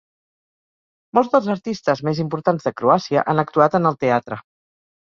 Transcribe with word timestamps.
Molts 1.17 1.29
dels 1.35 1.51
artistes 1.55 2.03
més 2.09 2.23
importants 2.27 2.67
de 2.69 2.75
Croàcia 2.83 3.29
han 3.35 3.47
actuat 3.47 3.81
en 3.83 3.91
el 3.93 4.05
teatre. 4.07 4.43